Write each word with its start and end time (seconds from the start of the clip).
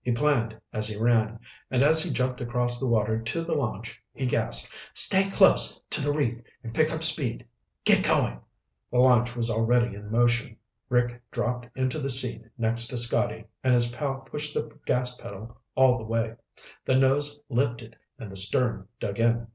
He 0.00 0.10
planned 0.12 0.58
as 0.72 0.88
he 0.88 0.98
ran, 0.98 1.38
and 1.70 1.82
as 1.82 2.02
he 2.02 2.10
jumped 2.10 2.40
across 2.40 2.80
the 2.80 2.88
water 2.88 3.20
to 3.20 3.42
the 3.42 3.54
launch, 3.54 4.00
he 4.14 4.24
gasped, 4.24 4.72
"Stay 4.94 5.28
close 5.28 5.78
to 5.90 6.00
the 6.00 6.14
reef 6.14 6.40
and 6.62 6.74
pick 6.74 6.90
up 6.90 7.02
speed. 7.02 7.46
Get 7.84 8.02
going." 8.02 8.40
The 8.90 8.98
launch 9.00 9.36
was 9.36 9.50
already 9.50 9.94
in 9.94 10.10
motion. 10.10 10.56
Rick 10.88 11.20
dropped 11.30 11.68
into 11.76 11.98
the 11.98 12.08
seat 12.08 12.42
next 12.56 12.86
to 12.86 12.96
Scotty 12.96 13.44
and 13.62 13.74
his 13.74 13.92
pal 13.94 14.20
pushed 14.20 14.54
the 14.54 14.66
gas 14.86 15.14
pedal 15.18 15.60
all 15.74 15.98
the 15.98 16.04
way. 16.04 16.36
The 16.86 16.94
nose 16.94 17.38
lifted 17.50 17.96
and 18.18 18.32
the 18.32 18.36
stern 18.36 18.88
dug 18.98 19.20
in. 19.20 19.46